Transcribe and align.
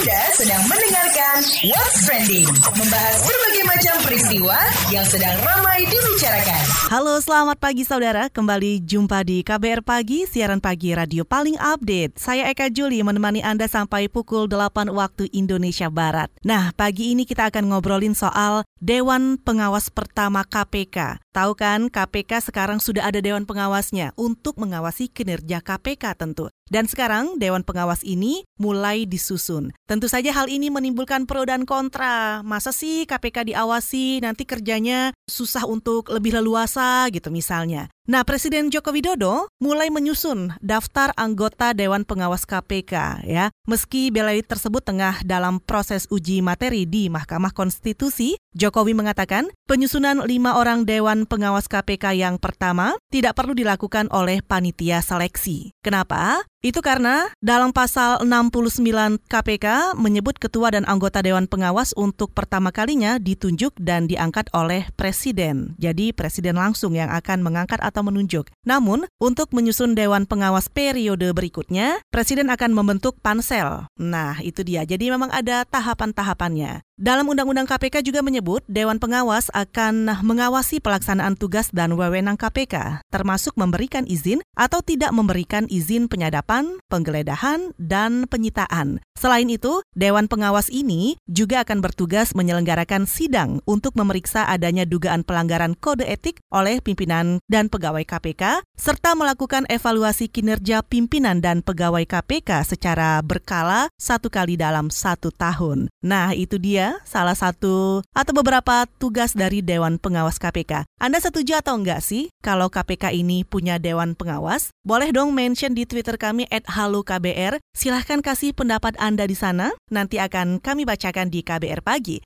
Anda 0.00 0.32
sedang 0.32 0.64
mendengarkan 0.64 1.44
What's 1.68 2.08
Trending, 2.08 2.48
membahas 2.72 3.20
berbagai 3.20 3.64
macam 3.68 3.94
peristiwa 4.08 4.56
yang 4.88 5.04
sedang 5.04 5.36
ramai 5.44 5.84
dibicarakan. 5.84 6.64
Halo, 6.88 7.20
selamat 7.20 7.60
pagi 7.60 7.84
saudara. 7.84 8.32
Kembali 8.32 8.80
jumpa 8.80 9.20
di 9.28 9.44
KBR 9.44 9.84
Pagi, 9.84 10.24
siaran 10.24 10.56
pagi 10.56 10.96
radio 10.96 11.28
paling 11.28 11.60
update. 11.60 12.16
Saya 12.16 12.48
Eka 12.48 12.72
Juli 12.72 13.04
menemani 13.04 13.44
Anda 13.44 13.68
sampai 13.68 14.08
pukul 14.08 14.48
8 14.48 14.88
waktu 14.88 15.28
Indonesia 15.36 15.92
Barat. 15.92 16.32
Nah, 16.48 16.72
pagi 16.72 17.12
ini 17.12 17.28
kita 17.28 17.52
akan 17.52 17.68
ngobrolin 17.68 18.16
soal 18.16 18.64
Dewan 18.80 19.36
Pengawas 19.36 19.92
Pertama 19.92 20.48
KPK. 20.48 21.20
Tahu 21.30 21.54
kan, 21.54 21.86
KPK 21.94 22.50
sekarang 22.50 22.82
sudah 22.82 23.06
ada 23.06 23.22
Dewan 23.22 23.46
Pengawasnya 23.46 24.10
untuk 24.18 24.58
mengawasi 24.58 25.06
kinerja 25.06 25.62
KPK 25.62 26.18
tentu. 26.18 26.50
Dan 26.70 26.86
sekarang 26.86 27.38
Dewan 27.38 27.66
Pengawas 27.66 28.06
ini 28.06 28.46
mulai 28.54 29.02
disusun. 29.02 29.74
Tentu 29.90 30.06
saja 30.06 30.30
hal 30.30 30.46
ini 30.46 30.70
menimbulkan 30.70 31.26
pro 31.26 31.42
dan 31.42 31.66
kontra. 31.66 32.46
Masa 32.46 32.70
sih 32.70 33.10
KPK 33.10 33.50
diawasi 33.50 34.22
nanti 34.22 34.46
kerjanya 34.46 35.10
susah 35.26 35.66
untuk 35.66 36.14
lebih 36.14 36.38
leluasa 36.38 37.10
gitu 37.10 37.34
misalnya. 37.34 37.90
Nah, 38.10 38.26
Presiden 38.26 38.74
Joko 38.74 38.90
Widodo 38.90 39.50
mulai 39.62 39.86
menyusun 39.90 40.54
daftar 40.58 41.14
anggota 41.14 41.74
Dewan 41.74 42.02
Pengawas 42.06 42.42
KPK 42.42 43.22
ya. 43.26 43.54
Meski 43.70 44.10
Belai 44.14 44.42
tersebut 44.42 44.82
tengah 44.82 45.22
dalam 45.22 45.62
proses 45.62 46.10
uji 46.10 46.42
materi 46.42 46.90
di 46.90 47.06
Mahkamah 47.06 47.54
Konstitusi, 47.54 48.34
Jokowi 48.50 48.98
mengatakan 48.98 49.46
penyusunan 49.70 50.26
lima 50.26 50.58
orang 50.58 50.82
Dewan 50.82 51.22
Pengawas 51.22 51.70
KPK 51.70 52.18
yang 52.18 52.34
pertama 52.42 52.98
tidak 53.06 53.38
perlu 53.38 53.54
dilakukan 53.54 54.10
oleh 54.10 54.42
panitia 54.42 54.98
seleksi. 55.06 55.70
Kenapa? 55.86 56.42
Itu 56.60 56.84
karena 56.84 57.32
dalam 57.40 57.72
pasal 57.72 58.20
69 58.20 59.16
KPK 59.32 59.96
menyebut 59.96 60.36
ketua 60.36 60.68
dan 60.68 60.84
anggota 60.84 61.24
Dewan 61.24 61.48
Pengawas 61.48 61.96
untuk 61.96 62.36
pertama 62.36 62.68
kalinya 62.68 63.16
ditunjuk 63.16 63.80
dan 63.80 64.04
diangkat 64.04 64.52
oleh 64.52 64.84
Presiden. 64.92 65.72
Jadi 65.80 66.12
Presiden 66.12 66.60
langsung 66.60 66.92
yang 66.92 67.08
akan 67.08 67.40
mengangkat 67.40 67.80
atau 67.80 68.04
menunjuk. 68.04 68.52
Namun, 68.68 69.08
untuk 69.16 69.56
menyusun 69.56 69.96
Dewan 69.96 70.28
Pengawas 70.28 70.68
periode 70.68 71.32
berikutnya, 71.32 72.04
Presiden 72.12 72.52
akan 72.52 72.76
membentuk 72.76 73.16
pansel. 73.24 73.88
Nah, 73.96 74.36
itu 74.44 74.60
dia. 74.60 74.84
Jadi 74.84 75.08
memang 75.08 75.32
ada 75.32 75.64
tahapan-tahapannya. 75.64 76.84
Dalam 77.00 77.24
Undang-Undang 77.32 77.64
KPK 77.64 78.04
juga 78.04 78.20
menyebut 78.20 78.60
Dewan 78.68 79.00
Pengawas 79.00 79.48
akan 79.56 80.20
mengawasi 80.20 80.84
pelaksanaan 80.84 81.32
tugas 81.32 81.72
dan 81.72 81.96
wewenang 81.96 82.36
KPK, 82.36 83.00
termasuk 83.08 83.56
memberikan 83.56 84.04
izin 84.04 84.44
atau 84.52 84.84
tidak 84.84 85.08
memberikan 85.16 85.64
izin 85.72 86.12
penyadapan, 86.12 86.49
penggeledahan, 86.90 87.70
dan 87.78 88.26
penyitaan. 88.26 88.98
Selain 89.14 89.46
itu, 89.46 89.84
Dewan 89.94 90.26
Pengawas 90.26 90.72
ini 90.72 91.20
juga 91.28 91.62
akan 91.62 91.84
bertugas 91.84 92.32
menyelenggarakan 92.32 93.04
sidang 93.04 93.60
untuk 93.68 93.92
memeriksa 93.94 94.48
adanya 94.48 94.88
dugaan 94.88 95.22
pelanggaran 95.22 95.76
kode 95.76 96.08
etik 96.08 96.40
oleh 96.48 96.80
pimpinan 96.80 97.38
dan 97.46 97.68
pegawai 97.68 98.02
KPK, 98.02 98.64
serta 98.80 99.12
melakukan 99.12 99.68
evaluasi 99.68 100.32
kinerja 100.32 100.80
pimpinan 100.80 101.44
dan 101.44 101.60
pegawai 101.60 102.08
KPK 102.08 102.64
secara 102.64 103.20
berkala 103.20 103.92
satu 104.00 104.32
kali 104.32 104.56
dalam 104.56 104.88
satu 104.88 105.28
tahun. 105.28 105.92
Nah, 106.00 106.32
itu 106.32 106.56
dia 106.56 106.96
salah 107.04 107.36
satu 107.36 108.00
atau 108.16 108.32
beberapa 108.32 108.88
tugas 108.96 109.36
dari 109.36 109.60
Dewan 109.60 110.00
Pengawas 110.00 110.40
KPK. 110.40 110.88
Anda 110.96 111.20
setuju 111.20 111.60
atau 111.60 111.76
enggak 111.76 112.00
sih 112.00 112.32
kalau 112.40 112.72
KPK 112.72 113.12
ini 113.12 113.44
punya 113.44 113.76
Dewan 113.76 114.16
Pengawas? 114.16 114.72
Boleh 114.80 115.12
dong 115.12 115.36
mention 115.36 115.76
di 115.76 115.84
Twitter 115.84 116.16
kami 116.16 116.39
at 116.48 116.64
KBR. 116.70 117.60
Silahkan 117.76 118.24
kasih 118.24 118.56
pendapat 118.56 118.96
Anda 118.96 119.28
di 119.28 119.36
sana. 119.36 119.74
Nanti 119.92 120.16
akan 120.16 120.64
kami 120.64 120.88
bacakan 120.88 121.28
di 121.28 121.44
KBR 121.44 121.84
Pagi. 121.84 122.24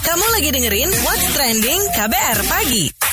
Kamu 0.00 0.26
lagi 0.32 0.48
dengerin 0.48 0.90
What's 1.04 1.26
Trending 1.36 1.80
KBR 1.92 2.38
Pagi. 2.48 3.09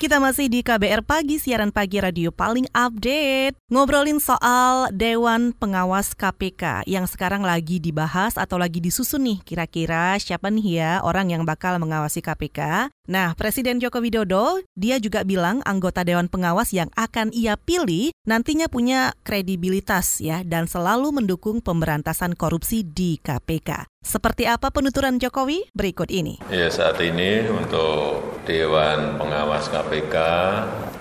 Kita 0.00 0.16
masih 0.16 0.48
di 0.48 0.64
KBR 0.64 1.04
Pagi, 1.04 1.36
siaran 1.36 1.76
pagi 1.76 2.00
radio 2.00 2.32
paling 2.32 2.64
update. 2.72 3.52
Ngobrolin 3.68 4.16
soal 4.16 4.88
Dewan 4.96 5.52
Pengawas 5.52 6.16
KPK 6.16 6.88
yang 6.88 7.04
sekarang 7.04 7.44
lagi 7.44 7.76
dibahas 7.84 8.40
atau 8.40 8.56
lagi 8.56 8.80
disusun 8.80 9.28
nih. 9.28 9.44
Kira-kira 9.44 10.16
siapa 10.16 10.48
nih 10.48 10.80
ya 10.80 10.92
orang 11.04 11.36
yang 11.36 11.44
bakal 11.44 11.76
mengawasi 11.76 12.24
KPK? 12.24 12.88
Nah, 13.12 13.36
Presiden 13.36 13.76
Joko 13.76 14.00
Widodo, 14.00 14.64
dia 14.72 14.96
juga 14.96 15.20
bilang 15.20 15.60
anggota 15.68 16.00
Dewan 16.00 16.32
Pengawas 16.32 16.72
yang 16.72 16.88
akan 16.96 17.28
ia 17.36 17.60
pilih 17.60 18.08
nantinya 18.24 18.72
punya 18.72 19.12
kredibilitas 19.20 20.24
ya 20.24 20.40
dan 20.48 20.64
selalu 20.64 21.12
mendukung 21.12 21.60
pemberantasan 21.60 22.40
korupsi 22.40 22.88
di 22.88 23.20
KPK. 23.20 23.99
Seperti 24.10 24.42
apa 24.48 24.72
penuturan 24.74 25.20
Jokowi? 25.20 25.70
Berikut 25.70 26.10
ini. 26.10 26.40
Ya, 26.48 26.66
saat 26.66 26.98
ini 27.04 27.46
untuk 27.46 28.42
Dewan 28.42 29.20
Pengawas 29.20 29.70
KPK 29.70 30.16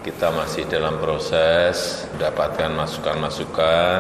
kita 0.04 0.30
masih 0.30 0.70
dalam 0.70 1.00
proses 1.02 2.06
mendapatkan 2.14 2.70
masukan-masukan 2.76 4.00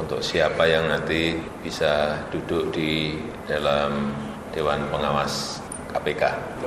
untuk 0.00 0.24
siapa 0.24 0.64
yang 0.64 0.88
nanti 0.88 1.38
bisa 1.60 2.24
duduk 2.34 2.72
di 2.72 3.20
dalam 3.46 4.16
Dewan 4.50 4.90
Pengawas 4.90 5.60
KPK. 5.92 6.22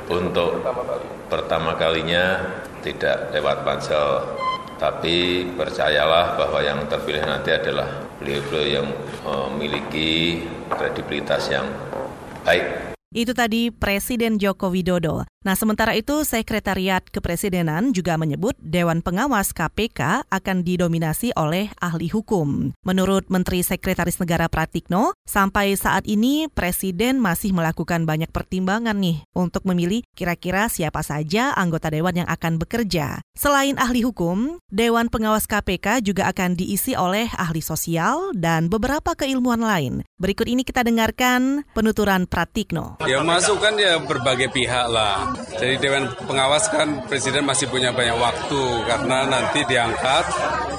Untuk 0.07 0.63
pertama 1.27 1.75
kalinya 1.75 2.45
tidak 2.85 3.35
lewat 3.35 3.67
pansel, 3.67 4.37
tapi 4.77 5.49
percayalah 5.57 6.37
bahwa 6.37 6.61
yang 6.61 6.79
terpilih 6.85 7.25
nanti 7.25 7.51
adalah 7.51 7.89
beliau-beliau 8.21 8.65
yang 8.69 8.87
memiliki 9.51 10.45
kredibilitas 10.69 11.49
yang 11.49 11.65
baik. 12.45 12.93
Itu 13.11 13.35
tadi 13.35 13.75
Presiden 13.75 14.39
Joko 14.39 14.71
Widodo. 14.71 15.27
Nah, 15.41 15.57
sementara 15.57 15.97
itu 15.97 16.21
Sekretariat 16.21 17.01
Kepresidenan 17.01 17.97
juga 17.97 18.13
menyebut 18.13 18.53
Dewan 18.61 19.01
Pengawas 19.01 19.57
KPK 19.57 20.29
akan 20.29 20.61
didominasi 20.61 21.33
oleh 21.33 21.73
ahli 21.81 22.13
hukum. 22.13 22.77
Menurut 22.85 23.25
Menteri 23.33 23.65
Sekretaris 23.65 24.21
Negara 24.21 24.45
Pratikno, 24.45 25.17
sampai 25.25 25.73
saat 25.73 26.05
ini 26.05 26.45
Presiden 26.45 27.17
masih 27.17 27.57
melakukan 27.57 28.05
banyak 28.05 28.29
pertimbangan 28.29 28.93
nih 29.01 29.25
untuk 29.33 29.65
memilih 29.65 30.05
kira-kira 30.13 30.69
siapa 30.69 31.01
saja 31.01 31.57
anggota 31.57 31.89
Dewan 31.89 32.21
yang 32.21 32.29
akan 32.29 32.61
bekerja. 32.61 33.25
Selain 33.33 33.81
ahli 33.81 34.05
hukum, 34.05 34.61
Dewan 34.69 35.09
Pengawas 35.09 35.49
KPK 35.49 36.05
juga 36.05 36.29
akan 36.29 36.53
diisi 36.53 36.93
oleh 36.93 37.33
ahli 37.33 37.65
sosial 37.65 38.29
dan 38.37 38.69
beberapa 38.69 39.17
keilmuan 39.17 39.65
lain. 39.65 40.05
Berikut 40.21 40.45
ini 40.45 40.61
kita 40.61 40.85
dengarkan 40.85 41.65
penuturan 41.73 42.29
Pratikno. 42.29 43.01
Ya 43.09 43.25
masuk 43.25 43.57
kan 43.57 43.73
ya 43.81 43.97
berbagai 43.97 44.53
pihak 44.53 44.85
lah 44.85 45.30
jadi 45.61 45.77
Dewan 45.77 46.09
Pengawas 46.25 46.65
kan 46.73 47.05
Presiden 47.05 47.45
masih 47.45 47.69
punya 47.69 47.93
banyak 47.93 48.17
waktu 48.17 48.63
karena 48.89 49.29
nanti 49.29 49.61
diangkat 49.69 50.25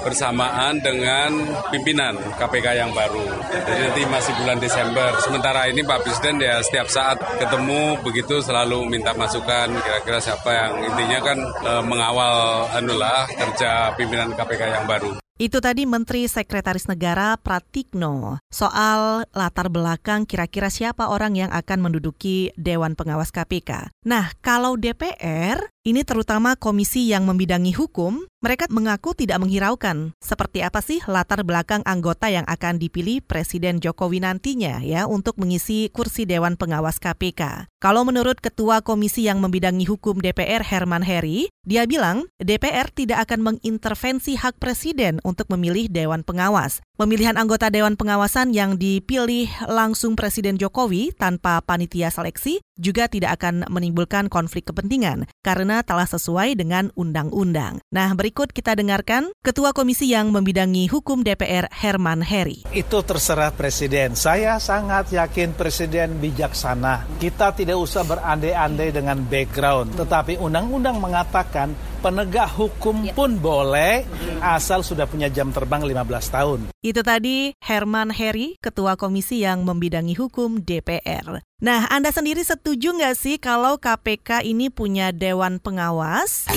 bersamaan 0.03 0.75
dengan 0.83 1.31
pimpinan 1.71 2.19
KPK 2.35 2.67
yang 2.75 2.91
baru. 2.91 3.23
Jadi 3.63 3.79
nanti 3.79 4.01
masih 4.11 4.35
bulan 4.43 4.59
Desember. 4.59 5.15
Sementara 5.23 5.71
ini 5.71 5.79
Pak 5.87 6.03
Presiden 6.03 6.43
ya 6.43 6.59
setiap 6.59 6.91
saat 6.91 7.15
ketemu 7.39 7.95
begitu 8.03 8.43
selalu 8.43 8.91
minta 8.91 9.15
masukan 9.15 9.71
kira-kira 9.71 10.19
siapa 10.19 10.51
yang 10.51 10.71
intinya 10.83 11.19
kan 11.23 11.37
e, 11.39 11.71
mengawal 11.87 12.67
anulah 12.75 13.23
kerja 13.31 13.95
pimpinan 13.95 14.35
KPK 14.35 14.61
yang 14.67 14.83
baru. 14.83 15.22
Itu 15.41 15.65
tadi 15.65 15.89
Menteri 15.89 16.29
Sekretaris 16.29 16.85
Negara 16.85 17.33
Pratikno 17.41 18.37
soal 18.53 19.25
latar 19.33 19.73
belakang 19.73 20.29
kira-kira 20.29 20.69
siapa 20.69 21.09
orang 21.09 21.33
yang 21.33 21.49
akan 21.49 21.89
menduduki 21.89 22.53
Dewan 22.53 22.93
Pengawas 22.93 23.33
KPK. 23.33 23.89
Nah, 24.05 24.29
kalau 24.45 24.77
DPR, 24.77 25.72
ini 25.83 26.07
terutama 26.07 26.55
komisi 26.55 27.11
yang 27.11 27.27
membidangi 27.27 27.75
hukum, 27.75 28.23
mereka 28.39 28.67
mengaku 28.71 29.15
tidak 29.15 29.39
menghiraukan 29.39 30.15
seperti 30.19 30.63
apa 30.63 30.83
sih 30.83 30.99
latar 31.07 31.47
belakang 31.47 31.79
anggota 31.87 32.27
yang 32.27 32.43
akan 32.43 32.75
dipilih 32.75 33.23
Presiden 33.23 33.79
Jokowi 33.79 34.19
nantinya 34.19 34.83
ya 34.83 35.07
untuk 35.07 35.39
mengisi 35.39 35.87
kursi 35.91 36.27
Dewan 36.27 36.59
Pengawas 36.59 36.99
KPK. 36.99 37.71
Kalau 37.79 38.03
menurut 38.03 38.39
Ketua 38.43 38.83
Komisi 38.83 39.27
yang 39.27 39.43
membidangi 39.43 39.83
hukum 39.87 40.19
DPR 40.19 40.63
Herman 40.63 41.03
Heri, 41.03 41.51
dia 41.63 41.87
bilang 41.87 42.27
DPR 42.39 42.91
tidak 42.91 43.27
akan 43.27 43.55
mengintervensi 43.55 44.39
hak 44.39 44.59
Presiden 44.59 45.23
untuk 45.23 45.47
memilih 45.51 45.87
Dewan 45.87 46.23
Pengawas. 46.27 46.83
Pemilihan 46.99 47.39
anggota 47.39 47.71
Dewan 47.71 47.95
Pengawasan 47.95 48.51
yang 48.51 48.75
dipilih 48.75 49.47
langsung 49.71 50.19
Presiden 50.19 50.59
Jokowi 50.59 51.15
tanpa 51.15 51.63
panitia 51.63 52.11
seleksi 52.11 52.59
juga 52.75 53.07
tidak 53.07 53.39
akan 53.41 53.65
menimbulkan 53.71 54.27
konflik 54.29 54.69
kepentingan 54.69 55.25
karena 55.41 55.72
telah 55.81 56.05
sesuai 56.05 56.59
dengan 56.59 56.93
undang-undang. 56.93 57.81
Nah, 57.89 58.11
Berikut 58.23 58.55
kita 58.55 58.71
dengarkan 58.75 59.35
Ketua 59.43 59.75
Komisi 59.75 60.07
yang 60.07 60.31
membidangi 60.31 60.87
hukum 60.87 61.27
DPR 61.27 61.67
Herman 61.75 62.23
Heri. 62.23 62.63
Itu 62.71 63.03
terserah 63.03 63.51
Presiden. 63.51 64.15
Saya 64.15 64.63
sangat 64.63 65.11
yakin 65.11 65.51
Presiden 65.51 66.23
bijaksana. 66.23 67.19
Kita 67.19 67.51
tidak 67.51 67.75
usah 67.75 68.07
berandai-andai 68.07 68.95
dengan 68.95 69.19
background. 69.27 69.99
Tetapi 69.99 70.39
undang-undang 70.39 71.03
mengatakan 71.03 71.75
penegak 72.03 72.51
hukum 72.51 73.07
Ya. 73.07 73.15
pun 73.15 73.39
boleh 73.39 74.03
asal 74.43 74.83
sudah 74.83 75.07
punya 75.07 75.31
jam 75.31 75.55
terbang 75.55 75.87
15 75.87 76.27
tahun. 76.27 76.59
Itu 76.83 76.99
tadi 76.99 77.55
Herman 77.63 78.11
Heri, 78.11 78.59
Ketua 78.59 78.99
Komisi 78.99 79.39
yang 79.39 79.63
membidangi 79.63 80.11
hukum 80.19 80.59
DPR. 80.59 81.39
Nah, 81.63 81.87
Anda 81.87 82.11
sendiri 82.11 82.43
setuju 82.43 82.91
nggak 82.91 83.15
sih 83.15 83.39
kalau 83.39 83.79
KPK 83.79 84.43
ini 84.43 84.67
punya 84.67 85.15
Dewan 85.15 85.63
Pengawas? 85.63 86.51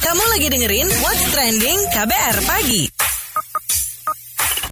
Kamu 0.00 0.24
lagi 0.36 0.52
dengerin 0.52 0.88
What's 1.00 1.24
Trending 1.32 1.80
KBR 1.96 2.36
Pagi. 2.44 2.82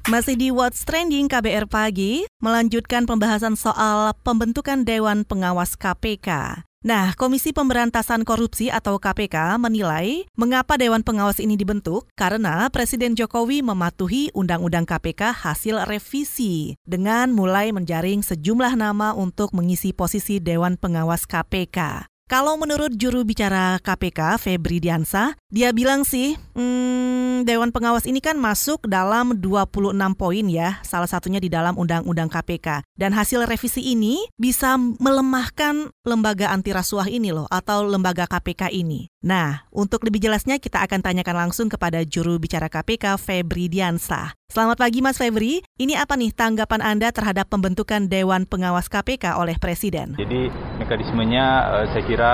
Masih 0.09 0.41
di 0.41 0.49
What's 0.49 0.85
Trending 0.89 1.29
KBR 1.29 1.69
Pagi, 1.69 2.25
melanjutkan 2.41 3.05
pembahasan 3.05 3.57
soal 3.61 4.17
pembentukan 4.25 4.85
Dewan 4.85 5.25
Pengawas 5.25 5.77
KPK. 5.77 6.68
Nah, 6.79 7.11
Komisi 7.19 7.51
Pemberantasan 7.51 8.23
Korupsi 8.23 8.71
atau 8.71 9.03
KPK 9.03 9.59
menilai 9.59 10.31
mengapa 10.39 10.79
Dewan 10.79 11.03
Pengawas 11.03 11.43
ini 11.43 11.59
dibentuk 11.59 12.07
karena 12.15 12.71
Presiden 12.71 13.19
Jokowi 13.19 13.67
mematuhi 13.67 14.31
Undang-Undang 14.31 14.87
KPK 14.87 15.35
hasil 15.43 15.83
revisi 15.91 16.79
dengan 16.87 17.35
mulai 17.35 17.75
menjaring 17.75 18.23
sejumlah 18.23 18.79
nama 18.79 19.11
untuk 19.11 19.59
mengisi 19.59 19.91
posisi 19.91 20.39
Dewan 20.39 20.79
Pengawas 20.79 21.27
KPK. 21.27 22.07
Kalau 22.29 22.61
menurut 22.61 22.93
juru 23.01 23.25
bicara 23.25 23.81
KPK, 23.81 24.37
Febri 24.37 24.85
Diansah, 24.85 25.33
dia 25.49 25.73
bilang 25.73 26.05
sih, 26.05 26.37
hmm, 26.37 27.49
Dewan 27.49 27.73
Pengawas 27.73 28.05
ini 28.05 28.21
kan 28.21 28.37
masuk 28.37 28.85
dalam 28.85 29.41
26 29.41 29.97
poin 30.13 30.45
ya, 30.45 30.77
salah 30.85 31.09
satunya 31.09 31.41
di 31.41 31.49
dalam 31.49 31.73
Undang-Undang 31.81 32.29
KPK. 32.29 32.85
Dan 33.01 33.17
hasil 33.17 33.49
revisi 33.49 33.81
ini 33.81 34.29
bisa 34.37 34.77
melemahkan 34.77 35.89
lembaga 36.05 36.53
anti 36.53 36.69
rasuah 36.77 37.09
ini 37.09 37.33
loh, 37.33 37.49
atau 37.49 37.89
lembaga 37.89 38.29
KPK 38.29 38.77
ini. 38.77 39.09
Nah, 39.19 39.67
untuk 39.75 40.07
lebih 40.07 40.23
jelasnya 40.23 40.63
kita 40.63 40.79
akan 40.87 41.03
tanyakan 41.03 41.51
langsung 41.51 41.67
kepada 41.67 42.07
juru 42.07 42.39
bicara 42.39 42.71
KPK, 42.71 43.19
Febri 43.19 43.67
Diansah. 43.67 44.31
Selamat 44.47 44.79
pagi 44.79 45.03
Mas 45.03 45.19
Febri, 45.19 45.59
ini 45.75 45.99
apa 45.99 46.15
nih 46.15 46.31
tanggapan 46.31 46.79
Anda 46.79 47.11
terhadap 47.11 47.51
pembentukan 47.51 48.07
Dewan 48.07 48.47
Pengawas 48.47 48.87
KPK 48.87 49.35
oleh 49.35 49.59
Presiden? 49.59 50.15
Jadi 50.23 50.55
mekanismenya 50.79 51.45
eh, 51.67 51.87
saya 51.91 52.05
kira 52.07 52.33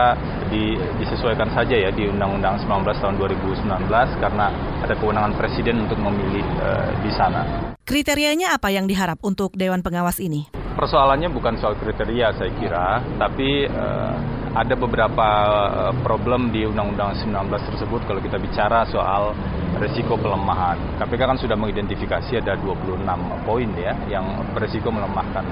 di- 0.53 0.77
disesuaikan 1.01 1.57
saja 1.57 1.73
ya 1.73 1.89
di 1.89 2.05
Undang-Undang 2.05 2.69
19 2.69 3.01
tahun 3.01 3.17
2019 3.17 4.21
karena 4.21 4.53
ada 4.85 4.95
kewenangan 5.01 5.41
Presiden 5.41 5.89
untuk 5.89 5.97
memilih 5.97 6.45
eh, 6.45 6.93
di 7.01 7.11
sana. 7.17 7.73
Kriterianya 7.89 8.61
apa 8.61 8.69
yang 8.69 8.85
diharap 8.85 9.25
untuk 9.25 9.57
Dewan 9.57 9.81
Pengawas 9.81 10.21
ini? 10.21 10.53
Persoalannya 10.77 11.33
bukan 11.33 11.57
soal 11.65 11.81
kriteria 11.81 12.37
saya 12.37 12.53
kira, 12.61 13.01
tapi 13.17 13.73
eh, 13.73 14.15
ada 14.55 14.75
beberapa 14.79 15.29
eh, 15.67 15.93
problem 16.07 16.55
di 16.55 16.63
Undang-Undang 16.63 17.27
19 17.27 17.69
tersebut 17.75 18.01
kalau 18.07 18.23
kita 18.23 18.39
bicara 18.39 18.87
soal 18.87 19.35
resiko 19.83 20.15
pelemahan. 20.15 20.79
KPK 21.03 21.23
kan 21.27 21.39
sudah 21.39 21.59
mengidentifikasi 21.59 22.39
ada 22.39 22.55
26 22.63 23.03
poin 23.43 23.69
ya 23.75 23.93
yang 24.07 24.25
beresiko 24.55 24.95
melemahkan 24.95 25.43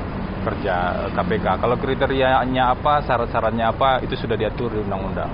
kerja 0.47 0.75
eh, 1.07 1.11
KPK. 1.19 1.47
Kalau 1.59 1.77
kriterianya 1.77 2.79
apa, 2.79 3.03
syarat-syaratnya 3.03 3.75
apa, 3.75 3.99
itu 4.07 4.15
sudah 4.15 4.39
diatur 4.39 4.71
di 4.71 4.81
Undang-Undang. 4.87 5.31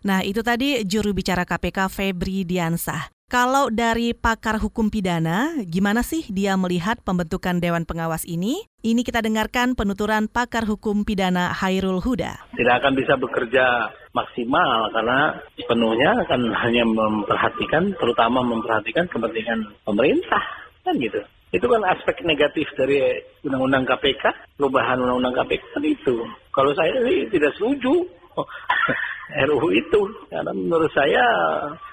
Nah, 0.00 0.24
itu 0.24 0.40
tadi 0.40 0.82
juru 0.82 1.12
bicara 1.14 1.44
KPK 1.46 1.92
Febri 1.92 2.42
Diansah. 2.42 3.19
Kalau 3.30 3.70
dari 3.70 4.10
pakar 4.10 4.58
hukum 4.58 4.90
pidana, 4.90 5.54
gimana 5.62 6.02
sih 6.02 6.26
dia 6.34 6.58
melihat 6.58 6.98
pembentukan 6.98 7.62
Dewan 7.62 7.86
Pengawas 7.86 8.26
ini? 8.26 8.66
Ini 8.82 9.06
kita 9.06 9.22
dengarkan 9.22 9.78
penuturan 9.78 10.26
pakar 10.26 10.66
hukum 10.66 11.06
pidana 11.06 11.54
Hairul 11.54 12.02
Huda. 12.02 12.42
tidak 12.58 12.82
akan 12.82 12.92
bisa 12.98 13.14
bekerja 13.14 13.94
maksimal 14.10 14.90
karena 14.90 15.38
sepenuhnya 15.54 16.26
akan 16.26 16.40
hanya 16.58 16.82
memperhatikan 16.82 17.94
terutama 18.02 18.42
memperhatikan 18.42 19.06
kepentingan 19.06 19.78
pemerintah 19.86 20.42
kan 20.82 20.98
gitu 20.98 21.22
itu 21.54 21.66
kan 21.70 21.86
aspek 21.86 22.26
negatif 22.26 22.66
dari 22.74 22.98
undang-undang 23.46 23.86
KPK 23.86 24.58
perubahan 24.58 24.98
undang-undang 24.98 25.38
KPK 25.38 25.62
kan 25.78 25.84
itu 25.86 26.26
kalau 26.50 26.74
saya 26.74 26.98
sih 27.06 27.30
tidak 27.30 27.54
setuju 27.54 27.94
RUU 29.46 29.68
itu. 29.74 30.00
Karena 30.30 30.52
menurut 30.54 30.90
saya 30.94 31.24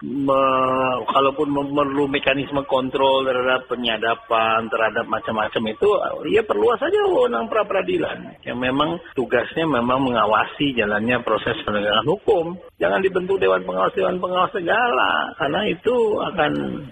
me- 0.01 1.01
kalaupun 1.09 1.49
memerlu 1.49 2.09
mekanisme 2.09 2.61
kontrol 2.65 3.25
terhadap 3.25 3.69
penyadapan 3.69 4.69
terhadap 4.69 5.05
macam-macam 5.09 5.63
itu 5.73 5.89
ya 6.33 6.41
perluas 6.43 6.77
saja 6.81 6.97
wewenang 7.07 7.49
pra 7.49 7.65
peradilan 7.65 8.37
yang 8.45 8.57
memang 8.57 8.97
tugasnya 9.13 9.65
memang 9.65 10.01
mengawasi 10.03 10.73
jalannya 10.73 11.21
proses 11.21 11.57
penegakan 11.63 12.07
hukum. 12.07 12.45
Jangan 12.77 13.01
dibentuk 13.01 13.41
dewan 13.41 13.65
pengawas 13.65 13.93
dewan 13.97 14.17
pengawas 14.21 14.51
segala. 14.53 15.33
Karena 15.37 15.61
itu 15.65 15.95
akan 16.21 16.51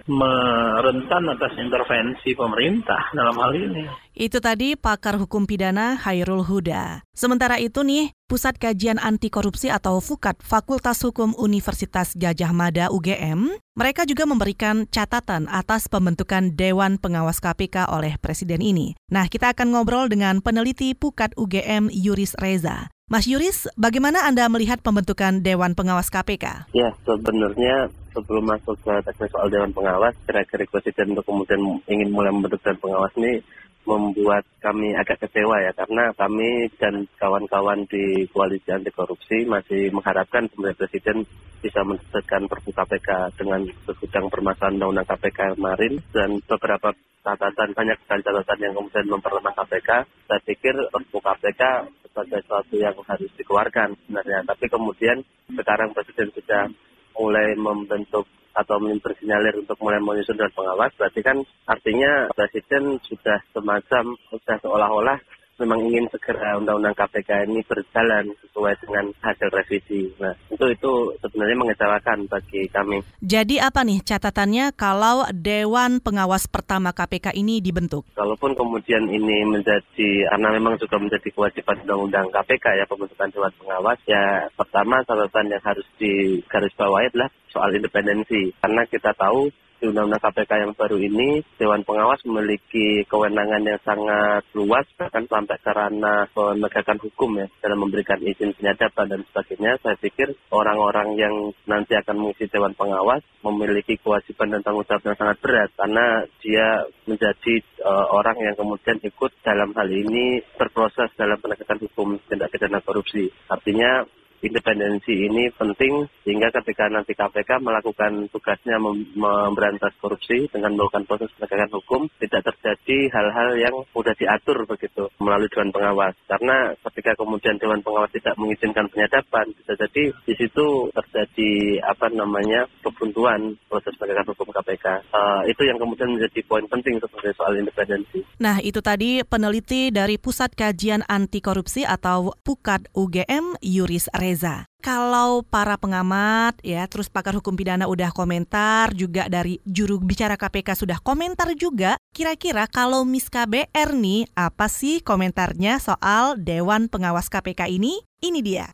merentan 0.10 1.24
atas 1.30 1.54
intervensi 1.58 2.34
pemerintah 2.34 3.14
dalam 3.14 3.36
hal 3.38 3.54
ini 3.54 4.05
Itu 4.16 4.40
tadi 4.40 4.80
pakar 4.80 5.20
hukum 5.20 5.44
pidana 5.44 6.00
Hairul 6.00 6.48
Huda. 6.48 7.04
Sementara 7.12 7.60
itu 7.60 7.84
nih, 7.84 8.16
Pusat 8.32 8.56
Kajian 8.64 8.96
Anti 8.96 9.28
Korupsi 9.28 9.68
atau 9.68 10.00
FUKAT 10.00 10.40
Fakultas 10.40 11.04
Hukum 11.04 11.36
Universitas 11.36 12.16
Gajah 12.16 12.56
Mada 12.56 12.88
UGM, 12.96 13.60
mereka 13.76 14.08
juga 14.08 14.24
memberikan 14.24 14.88
catatan 14.88 15.52
atas 15.52 15.92
pembentukan 15.92 16.56
Dewan 16.56 16.96
Pengawas 16.96 17.44
KPK 17.44 17.92
oleh 17.92 18.16
Presiden 18.16 18.64
ini. 18.64 18.96
Nah, 19.12 19.28
kita 19.28 19.52
akan 19.52 19.76
ngobrol 19.76 20.08
dengan 20.08 20.40
peneliti 20.40 20.96
PUKAT 20.96 21.36
UGM 21.36 21.92
Yuris 21.92 22.40
Reza. 22.40 22.88
Mas 23.12 23.28
Yuris, 23.28 23.68
bagaimana 23.76 24.24
Anda 24.24 24.48
melihat 24.48 24.80
pembentukan 24.80 25.44
Dewan 25.44 25.76
Pengawas 25.76 26.08
KPK? 26.08 26.72
Ya, 26.72 26.96
sebenarnya 27.04 27.92
sebelum 28.16 28.48
masuk 28.48 28.80
ke 28.80 28.94
teknis 29.04 29.32
soal 29.36 29.52
Dewan 29.52 29.76
Pengawas, 29.76 30.16
kira-kira 30.24 30.64
Presiden 30.72 31.12
untuk 31.12 31.28
kemudian 31.28 31.60
ingin 31.92 32.10
mulai 32.16 32.32
membentuk 32.32 32.64
Dewan 32.64 32.80
Pengawas 32.80 33.14
ini 33.20 33.44
membuat 33.86 34.42
kami 34.64 34.98
agak 34.98 35.22
kecewa 35.22 35.62
ya, 35.62 35.70
karena 35.78 36.10
kami 36.18 36.74
dan 36.82 37.06
kawan-kawan 37.22 37.86
di 37.86 38.26
Koalisi 38.34 38.74
Anti 38.74 38.90
Korupsi 38.90 39.46
masih 39.46 39.94
mengharapkan 39.94 40.50
sebenarnya 40.50 40.80
Presiden 40.82 41.22
bisa 41.62 41.86
menerbitkan 41.86 42.50
Perpu 42.50 42.74
KPK 42.74 43.10
dengan 43.38 43.62
segudang 43.86 44.26
permasalahan 44.34 44.82
Undang-Undang 44.82 45.08
KPK 45.14 45.40
kemarin 45.54 45.94
dan 46.10 46.30
beberapa 46.50 46.90
catatan, 47.26 47.70
banyak 47.74 47.98
sekali 48.06 48.22
catatan 48.26 48.60
yang 48.62 48.74
kemudian 48.74 49.06
memperlemah 49.10 49.54
KPK. 49.54 49.90
Saya 50.30 50.42
pikir 50.46 50.76
Perpu 50.90 51.18
KPK 51.22 51.62
sebagai 52.10 52.40
sesuatu 52.46 52.76
yang 52.78 52.96
harus 53.06 53.32
dikeluarkan 53.38 53.98
sebenarnya. 54.06 54.40
Tapi 54.50 54.66
kemudian 54.70 55.18
sekarang 55.52 55.94
Presiden 55.94 56.30
sudah 56.34 56.70
mulai 57.16 57.56
membentuk 57.56 58.28
atau 58.56 58.80
bersinyalir 58.80 59.52
untuk 59.60 59.76
mulai 59.84 60.00
menyusun 60.00 60.40
dan 60.40 60.48
pengawas, 60.56 60.92
berarti 60.96 61.20
kan 61.20 61.38
artinya 61.68 62.32
Presiden 62.32 62.96
sudah 63.04 63.44
semacam, 63.52 64.16
sudah 64.32 64.56
seolah-olah 64.64 65.20
memang 65.60 65.80
ingin 65.88 66.06
segera 66.12 66.60
Undang-Undang 66.60 66.96
KPK 66.96 67.48
ini 67.48 67.63
berjalan 67.63 68.27
sesuai 68.44 68.74
dengan 68.84 69.06
hasil 69.24 69.50
revisi. 69.51 70.12
Nah, 70.20 70.36
itu 70.51 70.65
itu 70.68 70.91
sebenarnya 71.24 71.56
mengecewakan 71.56 72.27
bagi 72.27 72.68
kami. 72.68 73.00
Jadi 73.24 73.60
apa 73.63 73.88
nih 73.88 74.03
catatannya 74.03 74.75
kalau 74.75 75.24
Dewan 75.32 76.03
Pengawas 76.03 76.48
pertama 76.51 76.91
KPK 76.91 77.36
ini 77.39 77.63
dibentuk? 77.63 78.03
Kalaupun 78.15 78.53
kemudian 78.53 79.08
ini 79.08 79.48
menjadi, 79.48 80.27
karena 80.32 80.50
memang 80.51 80.75
juga 80.75 81.00
menjadi 81.00 81.27
kewajiban 81.32 81.80
Undang-Undang 81.88 82.27
KPK 82.36 82.65
ya 82.84 82.86
pembentukan 82.88 83.32
Dewan 83.32 83.53
Pengawas, 83.56 84.00
ya 84.03 84.51
pertama 84.53 85.03
catatan 85.08 85.56
yang 85.56 85.63
harus 85.63 85.88
digarisbawahi 85.96 87.15
adalah 87.15 87.30
soal 87.48 87.72
independensi. 87.72 88.51
Karena 88.60 88.84
kita 88.88 89.15
tahu 89.15 89.48
di 89.79 89.91
Undang-Undang 89.91 90.24
KPK 90.24 90.51
yang 90.63 90.74
baru 90.74 90.98
ini, 90.98 91.44
Dewan 91.60 91.84
Pengawas 91.84 92.24
memiliki 92.24 93.03
kewenangan 93.05 93.63
yang 93.63 93.79
sangat 93.84 94.44
luas, 94.55 94.88
bahkan 94.96 95.27
sampai 95.27 95.58
ke 95.60 95.72
ranah 95.72 96.27
penegakan 96.32 97.00
hukum 97.03 97.39
ya, 97.39 97.48
dalam 97.60 97.84
memberikan 97.84 98.20
izin 98.24 98.55
penyadapan 98.55 99.05
dan 99.12 99.22
sebagainya. 99.32 99.77
Saya 99.84 99.96
pikir 100.00 100.32
orang-orang 100.50 101.20
yang 101.20 101.36
nanti 101.67 101.94
akan 102.00 102.15
mengisi 102.24 102.48
Dewan 102.48 102.74
Pengawas 102.74 103.22
memiliki 103.44 104.00
kewajiban 104.00 104.58
dan 104.58 104.62
tanggung 104.63 104.88
jawab 104.88 105.03
yang 105.05 105.17
sangat 105.20 105.38
berat, 105.44 105.70
karena 105.75 106.05
dia 106.39 106.67
menjadi 107.05 107.53
eh, 107.62 108.08
orang 108.10 108.38
yang 108.41 108.55
kemudian 108.58 108.98
ikut 109.03 109.32
dalam 109.46 109.75
hal 109.75 109.89
ini 109.91 110.41
berproses 110.58 111.13
dalam 111.20 111.38
penegakan 111.38 111.84
hukum 111.84 112.17
tindak 112.25 112.50
pidana 112.50 112.82
korupsi. 112.82 113.29
Artinya 113.51 114.08
independensi 114.42 115.13
ini 115.30 115.51
penting 115.56 116.08
sehingga 116.25 116.51
ketika 116.62 116.89
nanti 116.92 117.15
KPK 117.15 117.62
melakukan 117.62 118.27
tugasnya 118.34 118.82
mem- 118.82 119.13
memberantas 119.15 119.94
korupsi 120.01 120.50
dengan 120.51 120.75
melakukan 120.75 121.06
proses 121.08 121.32
penegakan 121.38 121.72
hukum 121.75 122.01
tidak 122.20 122.42
terjadi 122.51 122.98
hal-hal 123.13 123.50
yang 123.56 123.75
sudah 123.92 124.15
diatur 124.18 124.68
begitu 124.68 125.08
melalui 125.22 125.51
Dewan 125.51 125.72
Pengawas. 125.72 126.15
Karena 126.27 126.74
ketika 126.92 127.15
kemudian 127.20 127.56
Dewan 127.62 127.82
Pengawas 127.86 128.12
tidak 128.12 128.36
mengizinkan 128.36 128.89
penyadapan 128.92 129.46
bisa 129.56 129.74
jadi 129.77 130.04
di 130.12 130.34
situ 130.36 130.89
terjadi 130.92 131.51
apa 131.86 132.12
namanya 132.12 132.68
kebuntuan 132.82 133.56
proses 133.70 133.94
penegakan 134.00 134.34
hukum 134.34 134.51
KPK 134.51 134.86
Eh, 135.15 135.42
itu 135.51 135.62
yang 135.65 135.80
kemudian 135.80 136.12
menjadi 136.12 136.39
poin 136.46 136.65
penting 136.68 137.00
sebenarnya 137.00 137.34
soal 137.38 137.54
independensi. 137.56 138.20
Nah, 138.42 138.60
itu 138.60 138.80
tadi 138.84 139.24
peneliti 139.24 139.89
dari 139.89 140.20
Pusat 140.20 140.51
Kajian 140.58 141.01
Anti 141.08 141.39
Korupsi 141.39 141.88
atau 141.88 142.36
PUKAD 142.44 142.92
UGM, 142.92 143.60
Yuris 143.63 144.12
Reza. 144.25 144.65
Kalau 144.82 145.46
para 145.46 145.77
pengamat 145.77 146.58
ya, 146.65 146.86
terus 146.89 147.10
pakar 147.10 147.38
hukum 147.38 147.53
pidana 147.53 147.86
udah 147.86 148.10
komentar, 148.10 148.94
juga 148.98 149.29
dari 149.29 149.62
juru 149.65 150.01
bicara 150.01 150.34
KPK 150.34 150.74
sudah 150.74 150.98
komentar 151.01 151.53
juga, 151.53 151.98
kira-kira 152.13 152.65
kalau 152.65 153.05
Miss 153.05 153.29
KBR 153.29 153.94
nih, 153.94 154.29
apa 154.34 154.65
sih 154.65 155.05
komentarnya 155.05 155.77
soal 155.77 156.38
Dewan 156.41 156.89
Pengawas 156.89 157.29
KPK 157.29 157.70
ini? 157.70 158.01
Ini 158.22 158.39
dia. 158.41 158.65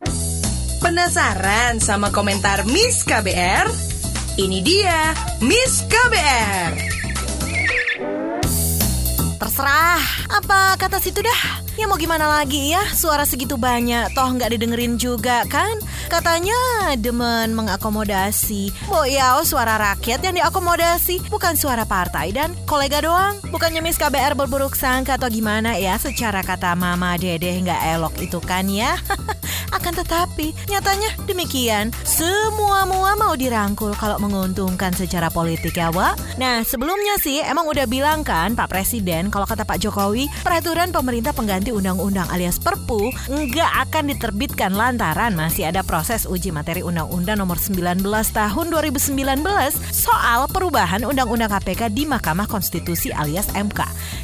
Penasaran 0.79 1.83
sama 1.83 2.11
komentar 2.15 2.63
Miss 2.67 3.03
KBR? 3.03 3.67
Ini 4.39 4.59
dia 4.63 5.11
Miss 5.43 5.83
KBR. 5.87 7.00
Terserah, 9.41 9.97
apa 10.29 10.77
kata 10.77 11.01
situ 11.01 11.17
dah? 11.25 11.65
Ya 11.73 11.89
mau 11.89 11.97
gimana 11.97 12.29
lagi 12.29 12.77
ya, 12.77 12.85
suara 12.93 13.25
segitu 13.25 13.57
banyak, 13.57 14.13
toh 14.13 14.29
nggak 14.37 14.53
didengerin 14.53 15.01
juga 15.01 15.41
kan? 15.49 15.81
Katanya 16.13 16.53
demen 16.93 17.57
mengakomodasi. 17.57 18.69
Oh 18.93 19.01
ya, 19.01 19.41
oh, 19.41 19.45
suara 19.47 19.81
rakyat 19.81 20.21
yang 20.21 20.37
diakomodasi, 20.37 21.25
bukan 21.33 21.57
suara 21.57 21.89
partai 21.89 22.29
dan 22.37 22.53
kolega 22.69 23.01
doang. 23.01 23.41
Bukannya 23.49 23.81
Miss 23.81 23.97
KBR 23.97 24.37
berburuk 24.37 24.77
sangka 24.77 25.17
atau 25.17 25.25
gimana 25.25 25.73
ya, 25.73 25.97
secara 25.97 26.45
kata 26.45 26.77
Mama 26.77 27.17
Dede 27.17 27.49
nggak 27.65 27.97
elok 27.97 28.13
itu 28.21 28.37
kan 28.45 28.69
ya? 28.69 28.93
Akan 29.71 29.95
tetapi, 29.95 30.51
nyatanya 30.67 31.09
demikian. 31.25 31.95
Semua-mua 32.03 33.15
mau 33.15 33.33
dirangkul 33.35 33.95
kalau 33.95 34.19
menguntungkan 34.19 34.91
secara 34.91 35.31
politik 35.31 35.79
ya, 35.79 35.89
Wak. 35.91 36.37
Nah, 36.39 36.63
sebelumnya 36.67 37.15
sih 37.19 37.39
emang 37.39 37.67
udah 37.67 37.87
bilang 37.87 38.23
kan 38.23 38.53
Pak 38.53 38.67
Presiden, 38.71 39.31
kalau 39.31 39.47
kata 39.47 39.63
Pak 39.63 39.79
Jokowi, 39.79 40.27
peraturan 40.43 40.91
pemerintah 40.91 41.31
pengganti 41.31 41.71
undang-undang 41.71 42.27
alias 42.29 42.59
Perpu 42.59 43.11
nggak 43.31 43.71
akan 43.89 44.03
diterbitkan 44.13 44.75
lantaran 44.75 45.33
masih 45.33 45.71
ada 45.71 45.81
proses 45.81 46.27
uji 46.27 46.53
materi 46.53 46.85
Undang-Undang 46.85 47.39
nomor 47.41 47.57
19 47.57 48.03
tahun 48.05 48.65
2019 48.69 49.15
soal 49.89 50.45
perubahan 50.51 51.07
Undang-Undang 51.07 51.51
KPK 51.57 51.89
di 51.95 52.03
Mahkamah 52.05 52.45
Konstitusi 52.45 53.09
alias 53.15 53.49
MK. 53.55 53.79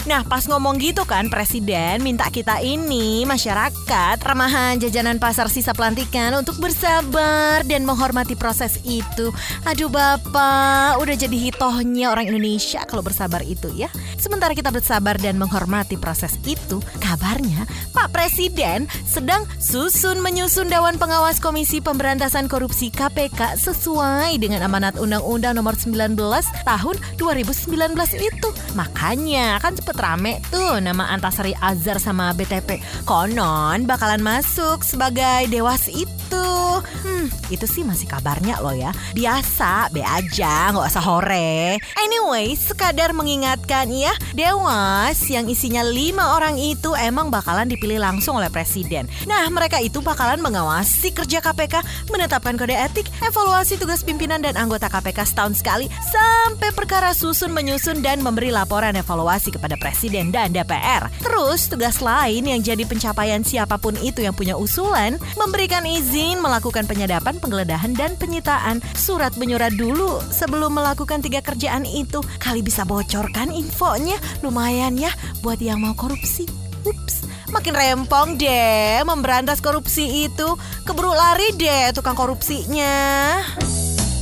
Nah, 0.05 0.21
pas 0.27 0.43
ngomong 0.45 0.77
gitu 0.77 1.03
kan 1.03 1.31
Presiden 1.31 2.03
minta 2.03 2.29
kita 2.29 2.61
ini 2.61 3.23
masyarakat 3.25 4.17
ramahan 4.21 4.77
jajanan 4.77 5.17
pasar 5.37 5.53
sisa 5.53 5.69
pelantikan 5.69 6.33
untuk 6.33 6.57
bersabar 6.57 7.61
dan 7.61 7.85
menghormati 7.85 8.33
proses 8.33 8.81
itu. 8.81 9.29
Aduh 9.69 9.85
Bapak, 9.85 10.97
udah 10.97 11.13
jadi 11.13 11.37
hitohnya 11.37 12.09
orang 12.09 12.33
Indonesia 12.33 12.81
kalau 12.89 13.05
bersabar 13.05 13.45
itu 13.45 13.69
ya. 13.77 13.85
Sementara 14.17 14.57
kita 14.57 14.73
bersabar 14.73 15.13
dan 15.21 15.37
menghormati 15.37 15.93
proses 15.93 16.41
itu, 16.49 16.81
kabarnya 16.97 17.69
Pak 17.93 18.09
Presiden 18.09 18.89
sedang 19.05 19.45
susun 19.61 20.25
menyusun 20.25 20.73
Dewan 20.73 20.97
Pengawas 20.97 21.37
Komisi 21.37 21.85
Pemberantasan 21.85 22.49
Korupsi 22.49 22.89
KPK 22.89 23.61
sesuai 23.61 24.41
dengan 24.41 24.65
amanat 24.65 24.97
Undang-Undang 24.97 25.53
nomor 25.53 25.77
19 25.77 26.17
tahun 26.65 26.95
2019 27.21 27.93
itu. 28.25 28.49
Makanya 28.73 29.61
kan 29.61 29.77
cepet 29.77 30.01
rame 30.01 30.41
tuh 30.49 30.81
nama 30.81 31.13
Antasari 31.13 31.53
Azhar 31.61 32.01
sama 32.01 32.33
BTP. 32.33 32.81
Konon 33.05 33.85
bakalan 33.85 34.25
masuk 34.25 34.81
sebagai 34.81 35.26
dewas 35.49 35.89
itu. 35.89 36.47
Hmm, 36.77 37.31
itu 37.49 37.65
sih 37.65 37.81
masih 37.81 38.05
kabarnya 38.05 38.61
loh 38.61 38.75
ya. 38.75 38.93
Biasa, 39.17 39.89
be 39.89 40.05
aja, 40.05 40.69
nggak 40.69 40.87
usah 40.93 41.03
hore. 41.03 41.81
Anyway, 41.97 42.53
sekadar 42.53 43.15
mengingatkan 43.17 43.89
ya, 43.89 44.13
dewas 44.37 45.17
yang 45.25 45.49
isinya 45.49 45.81
lima 45.81 46.37
orang 46.37 46.59
itu 46.61 46.93
emang 46.93 47.33
bakalan 47.33 47.65
dipilih 47.65 47.97
langsung 47.97 48.37
oleh 48.37 48.51
presiden. 48.53 49.09
Nah, 49.25 49.49
mereka 49.49 49.81
itu 49.81 50.03
bakalan 50.05 50.37
mengawasi 50.37 51.09
kerja 51.15 51.41
KPK, 51.41 51.81
menetapkan 52.13 52.53
kode 52.59 52.77
etik, 52.77 53.09
evaluasi 53.25 53.81
tugas 53.81 54.05
pimpinan 54.05 54.43
dan 54.43 54.53
anggota 54.53 54.85
KPK 54.87 55.25
setahun 55.25 55.57
sekali, 55.57 55.89
sampai 56.13 56.69
perkara 56.77 57.17
susun 57.17 57.49
menyusun 57.49 58.05
dan 58.05 58.21
memberi 58.21 58.53
laporan 58.53 58.93
evaluasi 58.93 59.49
kepada 59.49 59.73
presiden 59.81 60.29
dan 60.29 60.53
DPR. 60.53 61.09
Terus, 61.25 61.65
tugas 61.65 61.99
lain 62.05 62.45
yang 62.45 62.61
jadi 62.61 62.85
pencapaian 62.85 63.41
siapa 63.41 63.81
pun 63.81 63.97
itu 63.99 64.21
yang 64.21 64.37
punya 64.37 64.53
usulan, 64.53 65.16
memberikan 65.35 65.83
izin 65.83 66.39
melakukan 66.39 66.85
penyadapan, 66.85 67.37
penggeledahan, 67.37 67.93
dan 67.93 68.15
penyitaan. 68.15 68.79
Surat 68.97 69.35
menyurat 69.35 69.73
dulu 69.75 70.21
sebelum 70.31 70.75
melakukan 70.75 71.21
tiga 71.21 71.43
kerjaan 71.43 71.83
itu. 71.83 72.23
Kali 72.37 72.61
bisa 72.61 72.83
bocorkan 72.83 73.53
infonya, 73.53 74.17
lumayan 74.41 74.97
ya 74.97 75.11
buat 75.41 75.61
yang 75.61 75.81
mau 75.83 75.93
korupsi. 75.93 76.47
Ups, 76.87 77.27
makin 77.51 77.75
rempong 77.75 78.39
deh 78.39 79.03
memberantas 79.03 79.59
korupsi 79.59 80.29
itu. 80.29 80.55
Keburu 80.87 81.11
lari 81.11 81.51
deh 81.59 81.91
tukang 81.91 82.15
korupsinya. 82.15 83.43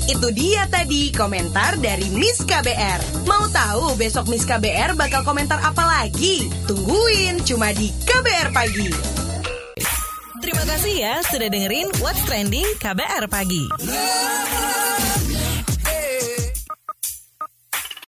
Itu 0.06 0.30
dia 0.30 0.70
tadi 0.70 1.10
komentar 1.10 1.82
dari 1.82 2.06
Miss 2.14 2.46
KBR. 2.46 3.26
Mau 3.26 3.50
tahu 3.50 3.98
besok 3.98 4.30
Miss 4.30 4.46
KBR 4.46 4.94
bakal 4.94 5.26
komentar 5.26 5.58
apa 5.66 5.82
lagi? 5.82 6.46
Tungguin 6.70 7.42
cuma 7.42 7.74
di 7.74 7.90
KBR 8.06 8.54
Pagi. 8.54 9.25
Terima 10.66 10.82
kasih 10.82 10.96
ya 10.98 11.16
sudah 11.22 11.46
dengerin 11.46 11.88
What's 12.02 12.26
Trending 12.26 12.66
KBR 12.82 13.30
Pagi. 13.30 13.70